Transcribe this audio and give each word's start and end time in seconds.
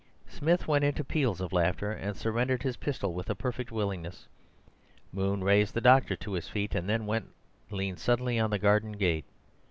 Smith 0.27 0.67
went 0.67 0.83
into 0.83 1.03
peals 1.03 1.39
of 1.41 1.53
laughter, 1.53 1.91
and 1.91 2.17
surrendered 2.17 2.63
his 2.63 2.75
pistol 2.77 3.13
with 3.13 3.27
perfect 3.37 3.71
willingness. 3.71 4.27
Moon 5.13 5.43
raised 5.43 5.75
the 5.75 5.79
doctor 5.79 6.15
to 6.15 6.31
his 6.33 6.47
feet, 6.47 6.73
and 6.73 6.89
then 6.89 7.05
went 7.05 7.29
and 7.69 7.77
leaned 7.77 7.99
sullenly 7.99 8.39
on 8.39 8.49
the 8.49 8.57
garden 8.57 8.93
gate. 8.93 9.25